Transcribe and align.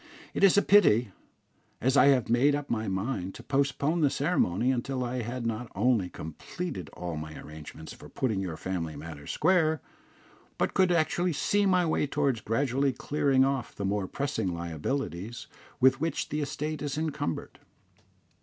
"It 0.33 0.43
is 0.43 0.57
a 0.57 0.63
pity, 0.63 1.11
as 1.79 1.95
I 1.95 2.07
had 2.07 2.27
made 2.27 2.55
up 2.55 2.71
my 2.71 2.87
mind 2.87 3.35
to 3.35 3.43
postpone 3.43 4.01
the 4.01 4.09
ceremony 4.09 4.71
until 4.71 5.03
I 5.03 5.21
had 5.21 5.45
not 5.45 5.71
only 5.75 6.09
completed 6.09 6.89
all 6.93 7.17
my 7.17 7.35
arrangements 7.35 7.93
for 7.93 8.09
putting 8.09 8.39
your 8.41 8.57
family 8.57 8.95
matters 8.95 9.29
square, 9.29 9.79
but 10.57 10.73
could 10.73 10.91
actually 10.91 11.33
see 11.33 11.67
my 11.67 11.85
way 11.85 12.07
towards 12.07 12.41
gradually 12.41 12.93
clearing 12.93 13.45
off 13.45 13.75
the 13.75 13.85
more 13.85 14.07
pressing 14.07 14.51
liabilities 14.55 15.45
with 15.79 16.01
which 16.01 16.29
the 16.29 16.41
estate 16.41 16.81
is 16.81 16.97
encumbered. 16.97 17.59